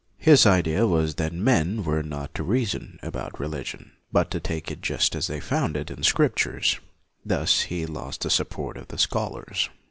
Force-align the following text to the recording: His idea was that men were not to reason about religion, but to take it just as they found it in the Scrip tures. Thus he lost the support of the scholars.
His 0.17 0.47
idea 0.47 0.87
was 0.87 1.13
that 1.21 1.31
men 1.31 1.83
were 1.83 2.01
not 2.01 2.33
to 2.33 2.41
reason 2.41 2.97
about 3.03 3.39
religion, 3.39 3.91
but 4.11 4.31
to 4.31 4.39
take 4.39 4.71
it 4.71 4.81
just 4.81 5.15
as 5.15 5.27
they 5.27 5.39
found 5.39 5.77
it 5.77 5.91
in 5.91 5.97
the 5.97 6.03
Scrip 6.03 6.35
tures. 6.35 6.79
Thus 7.23 7.61
he 7.69 7.85
lost 7.85 8.21
the 8.21 8.31
support 8.31 8.77
of 8.77 8.87
the 8.87 8.97
scholars. 8.97 9.69